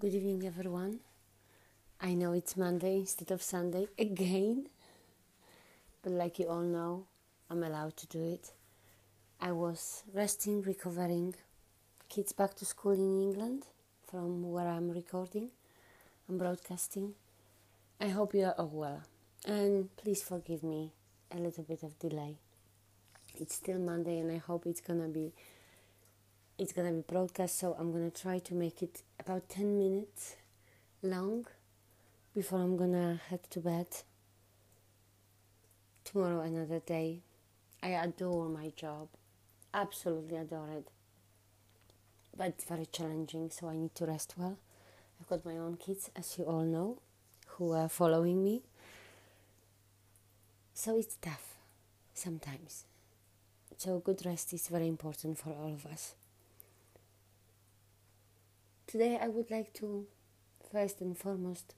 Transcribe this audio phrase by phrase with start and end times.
[0.00, 1.00] Good evening, everyone.
[2.00, 4.68] I know it's Monday instead of Sunday again,
[6.02, 7.08] but like you all know,
[7.50, 8.54] I'm allowed to do it.
[9.42, 11.34] I was resting, recovering,
[12.08, 13.66] kids back to school in England
[14.06, 15.50] from where I'm recording
[16.26, 17.12] and broadcasting.
[18.00, 19.02] I hope you are all well,
[19.44, 20.92] and please forgive me
[21.30, 22.36] a little bit of delay.
[23.38, 25.32] It's still Monday, and I hope it's gonna be
[26.58, 27.58] it's gonna be broadcast.
[27.58, 30.36] So I'm gonna try to make it about ten minutes
[31.02, 31.46] long
[32.34, 33.88] before I'm gonna head to bed.
[36.04, 37.20] Tomorrow, another day.
[37.82, 39.08] I adore my job,
[39.74, 40.88] absolutely adore it.
[42.36, 44.56] But it's very challenging, so I need to rest well.
[45.20, 46.98] I've got my own kids, as you all know,
[47.46, 48.62] who are following me.
[50.76, 51.56] So it's tough
[52.14, 52.84] sometimes.
[53.76, 56.14] So, good rest is very important for all of us.
[58.86, 60.06] Today, I would like to
[60.72, 61.74] first and foremost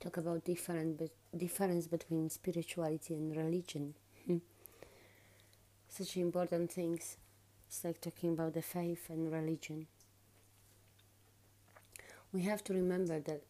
[0.00, 3.94] talk about different be- difference between spirituality and religion.
[4.26, 4.38] Hmm.
[5.88, 7.18] Such important things.
[7.68, 9.86] It's like talking about the faith and religion.
[12.32, 13.42] We have to remember that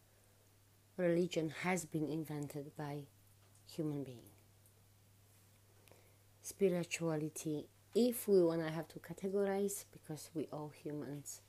[0.97, 3.03] religion has been invented by
[3.65, 4.32] human being.
[6.43, 11.41] Spirituality, if we wanna have to categorize, because we all humans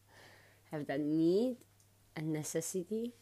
[0.70, 1.56] have that need
[2.16, 3.12] and necessity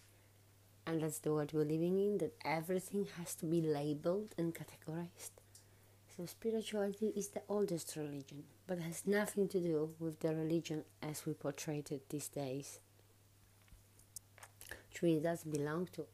[0.86, 5.30] and that's the world we're living in that everything has to be labeled and categorized.
[6.16, 11.26] So spirituality is the oldest religion but has nothing to do with the religion as
[11.26, 12.78] we portrayed it these days.
[15.00, 16.06] Which does belong to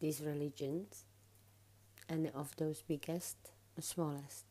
[0.00, 1.04] these religions
[2.08, 3.36] and of those biggest
[3.82, 4.44] smallest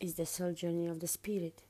[0.00, 1.62] is the soul journey of the spirit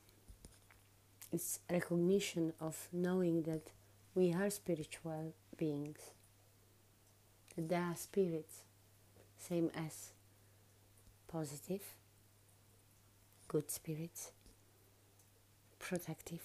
[1.33, 3.71] it's recognition of knowing that
[4.13, 5.97] we are spiritual beings.
[7.55, 8.61] That there are spirits,
[9.35, 10.11] same as
[11.27, 11.81] positive,
[13.47, 14.31] good spirits,
[15.79, 16.43] protective,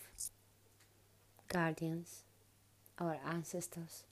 [1.49, 2.23] guardians,
[2.99, 4.05] our ancestors,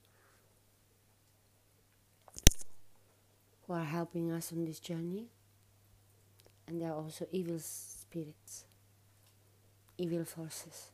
[3.67, 5.27] who are helping us on this journey,
[6.67, 8.65] and there are also evil spirits
[9.99, 10.91] evil forces.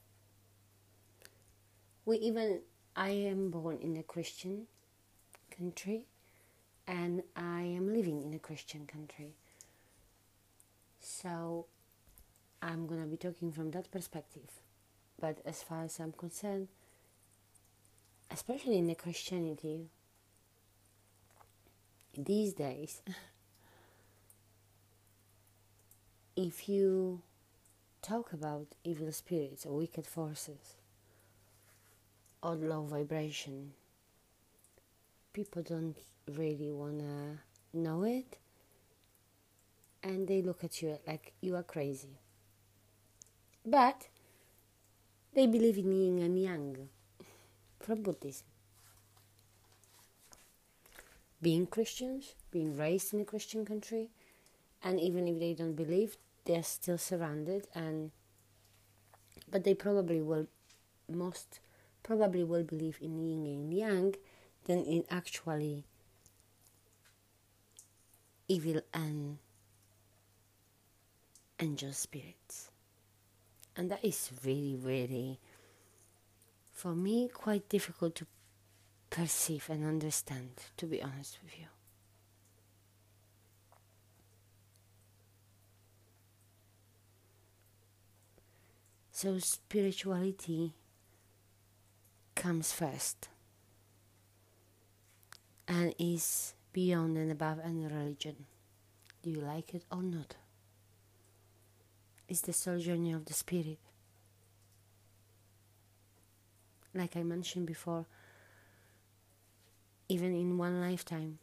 [2.04, 2.60] We even,
[2.96, 4.66] I am born in a Christian
[5.56, 6.06] country
[6.86, 9.34] and I am living in a Christian country.
[11.00, 11.66] So
[12.60, 14.50] I'm gonna be talking from that perspective.
[15.20, 16.68] But as far as I'm concerned,
[18.30, 19.88] especially in the Christianity,
[22.16, 23.02] these days,
[26.36, 27.22] if you
[28.02, 30.74] talk about evil spirits or wicked forces
[32.42, 33.72] or low vibration.
[35.32, 35.96] People don't
[36.36, 38.38] really want to know it
[40.02, 42.18] and they look at you like you are crazy.
[43.64, 44.08] But
[45.34, 46.88] they believe in yin and yang
[47.78, 48.51] from Buddhism.
[51.42, 54.10] Being Christians, being raised in a Christian country,
[54.82, 58.10] and even if they don't believe, they're still surrounded and
[59.50, 60.46] but they probably will
[61.08, 61.60] most
[62.02, 64.14] probably will believe in yin and yang
[64.64, 65.84] than in actually
[68.48, 69.38] evil and
[71.60, 72.70] angel spirits.
[73.76, 75.38] And that is really really
[76.72, 78.26] for me quite difficult to
[79.12, 81.66] perceive and understand to be honest with you
[89.22, 90.72] So spirituality
[92.34, 93.28] comes first
[95.68, 98.46] and is beyond and above any religion.
[99.22, 100.34] Do you like it or not?
[102.26, 103.78] It's the soul journey of the spirit.
[106.92, 108.06] Like I mentioned before,
[110.12, 111.38] even in one lifetime,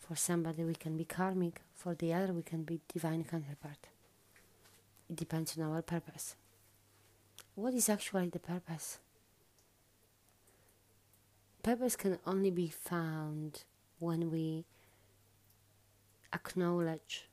[0.00, 3.88] for somebody we can be karmic, for the other we can be divine counterpart.
[5.10, 6.36] It depends on our purpose
[7.54, 8.98] what is actually the purpose?
[11.62, 13.64] Purpose can only be found
[13.98, 14.64] when we
[16.32, 17.28] acknowledge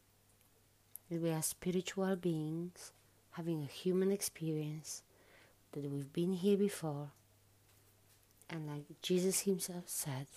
[1.10, 2.92] that we are spiritual beings
[3.32, 5.02] having a human experience,
[5.72, 7.10] that we've been here before,
[8.50, 10.28] and like Jesus Himself said,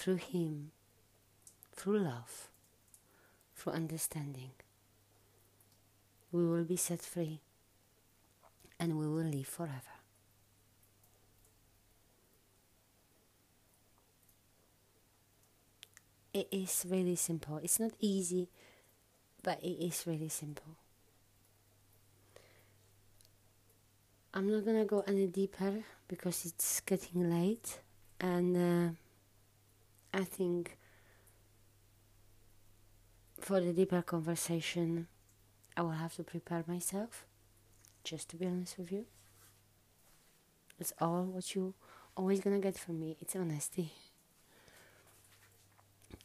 [0.00, 0.70] through Him
[1.76, 2.48] through love,
[3.54, 4.52] through understanding,
[6.32, 7.40] we will be set free
[8.78, 9.96] and we will live forever.
[16.32, 17.58] It is really simple.
[17.58, 18.48] It's not easy,
[19.42, 20.76] but it is really simple.
[24.32, 27.80] I'm not gonna go any deeper because it's getting late,
[28.20, 28.92] and uh,
[30.12, 30.76] I think
[33.40, 35.06] for the deeper conversation,
[35.76, 37.26] I will have to prepare myself.
[38.02, 39.06] Just to be honest with you,
[40.78, 41.74] it's all what you
[42.16, 43.16] always gonna get from me.
[43.20, 43.92] It's honesty,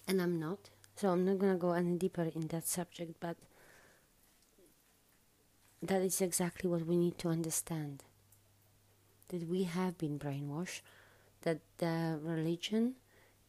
[0.08, 0.70] and I'm not.
[0.96, 3.36] So I'm not gonna go any deeper in that subject, but
[5.82, 8.04] that is exactly what we need to understand
[9.30, 10.82] that we have been brainwashed
[11.42, 12.96] that the religion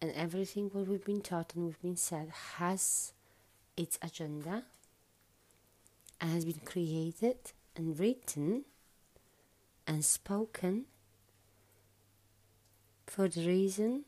[0.00, 3.12] and everything what we've been taught and we've been said has
[3.76, 4.64] its agenda
[6.20, 7.36] and has been created
[7.76, 8.64] and written
[9.86, 10.84] and spoken
[13.06, 14.04] for the reason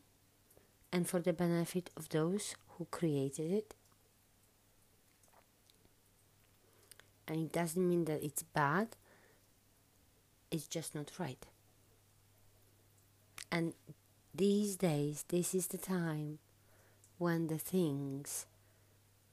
[0.91, 3.75] and for the benefit of those who created it
[7.29, 8.89] and it doesn't mean that it's bad,
[10.49, 11.45] it's just not right.
[13.51, 13.73] And
[14.33, 16.39] these days, this is the time
[17.17, 18.45] when the things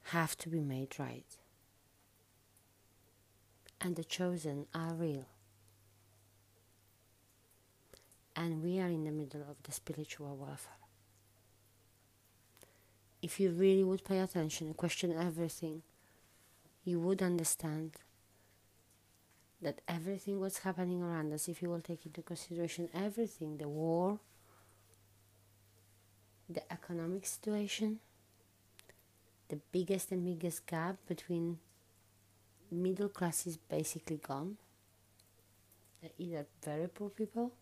[0.04, 1.37] have to be made right.
[3.81, 5.26] And the chosen are real.
[8.34, 10.72] And we are in the middle of the spiritual warfare.
[13.22, 15.82] If you really would pay attention and question everything,
[16.84, 17.92] you would understand
[19.60, 24.20] that everything what's happening around us, if you will take into consideration everything, the war,
[26.48, 28.00] the economic situation,
[29.48, 31.58] the biggest and biggest gap between
[32.70, 34.56] middle class is basically gone.
[36.00, 37.52] They're either very poor people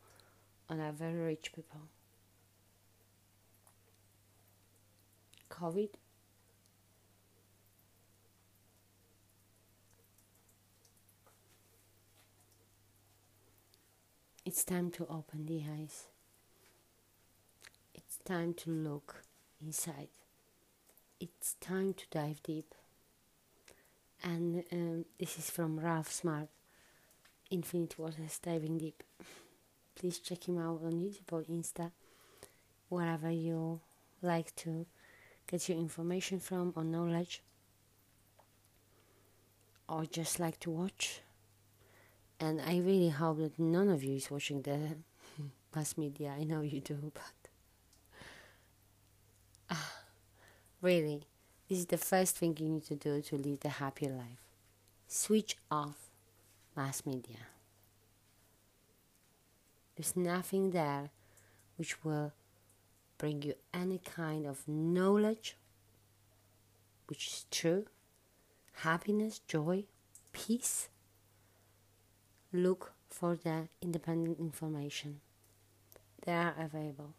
[0.69, 1.81] or are very rich people.
[5.51, 5.91] COVID
[14.47, 16.14] It's time to open the eyes.
[18.25, 19.23] Time to look
[19.65, 20.09] inside.
[21.21, 22.75] It's time to dive deep.
[24.23, 26.49] And um, this is from Ralph Smart,
[27.51, 29.03] Infinite Waters Diving Deep.
[29.95, 31.93] Please check him out on YouTube or Insta,
[32.89, 33.81] wherever you
[34.23, 34.87] like to
[35.47, 37.43] get your information from or knowledge,
[39.89, 41.21] or just like to watch
[42.41, 44.97] and I really hope that none of you is watching the
[45.75, 46.35] mass media.
[46.39, 47.33] I know you do, but
[49.71, 49.75] uh,
[50.85, 51.23] really,
[51.69, 54.45] this is the first thing you need to do to live a happy life.
[55.09, 56.11] Switch off
[56.77, 57.49] mass media.
[59.97, 61.11] There's nothing there
[61.77, 62.33] which will
[63.17, 65.57] bring you any kind of knowledge
[67.07, 67.87] which is true,
[68.83, 69.85] happiness, joy,
[70.33, 70.89] peace
[72.53, 75.21] look for the independent information.
[76.25, 77.15] They are available.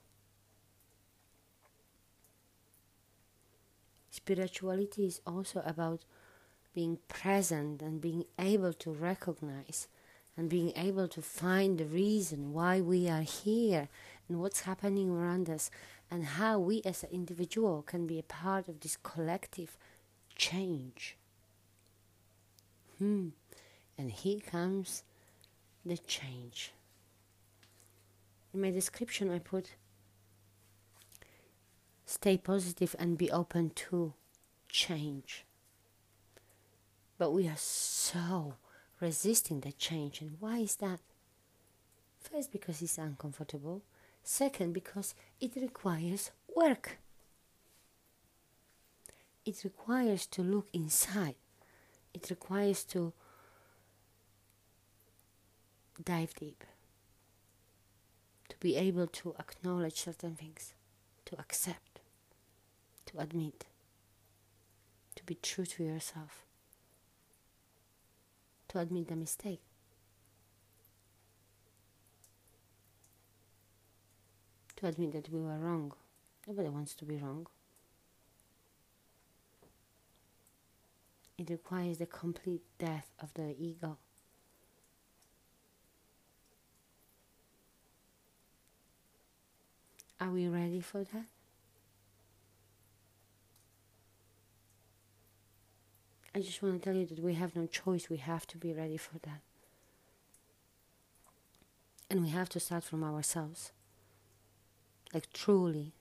[4.15, 6.05] Spirituality is also about
[6.73, 9.89] being present and being able to recognize
[10.37, 13.89] and being able to find the reason why we are here
[14.29, 15.69] and what's happening around us
[16.09, 19.77] and how we as an individual can be a part of this collective
[20.33, 21.17] change.
[22.99, 23.29] Hmm.
[23.97, 25.03] And here comes
[25.85, 26.71] the change.
[28.53, 29.71] In my description, I put
[32.15, 34.13] stay positive and be open to
[34.69, 35.45] change.
[37.17, 38.55] But we are so
[39.01, 40.21] resisting the change.
[40.21, 40.99] And why is that?
[42.19, 43.81] First, because it's uncomfortable.
[44.23, 46.97] Second, because it requires work.
[49.45, 51.35] It requires to look inside.
[52.13, 53.13] It requires to
[56.03, 56.63] dive deep,
[58.49, 60.73] to be able to acknowledge certain things,
[61.25, 61.94] to accept,
[63.07, 63.65] to admit,
[65.15, 66.45] to be true to yourself,
[68.69, 69.61] to admit the mistake.
[74.77, 75.93] To admit that we were wrong.
[76.47, 77.47] Nobody wants to be wrong.
[81.37, 83.97] It requires the complete death of the ego.
[90.19, 91.25] Are we ready for that?
[96.35, 98.09] I just want to tell you that we have no choice.
[98.09, 99.39] We have to be ready for that.
[102.09, 103.71] And we have to start from ourselves.
[105.13, 105.93] Like truly.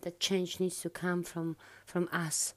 [0.00, 1.56] That change needs to come from
[1.86, 2.54] from us.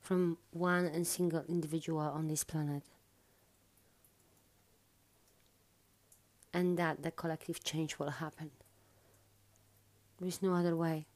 [0.00, 2.84] From one and single individual on this planet.
[6.52, 8.52] And that the collective change will happen.
[10.20, 11.06] There is no other way.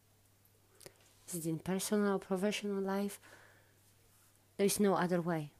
[1.29, 3.21] Is it in personal or professional life?
[4.59, 5.53] There is no other way.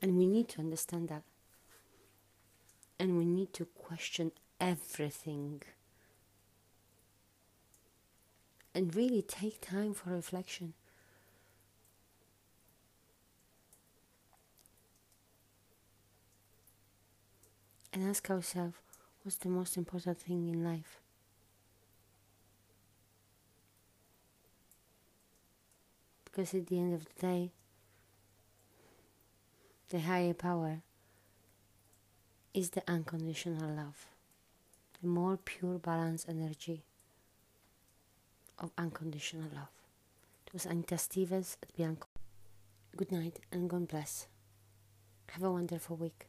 [0.00, 1.22] And we need to understand that.
[2.98, 5.62] And we need to question everything.
[8.74, 10.72] And really take time for reflection.
[17.92, 18.76] And ask ourselves
[19.22, 21.00] what's the most important thing in life?
[26.38, 27.50] Because at the end of the day,
[29.88, 30.82] the higher power
[32.54, 34.06] is the unconditional love,
[35.00, 36.84] the more pure balance energy
[38.56, 39.72] of unconditional love.
[40.46, 42.06] It was Anita Stevens at Bianco.
[42.96, 44.28] Good night and God bless.
[45.30, 46.28] Have a wonderful week.